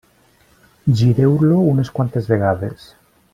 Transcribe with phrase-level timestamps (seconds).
[1.01, 2.89] Gireu-lo unes quantes vegades.